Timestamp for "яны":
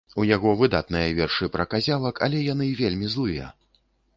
2.53-2.73